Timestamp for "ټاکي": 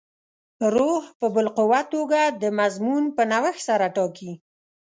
3.95-4.31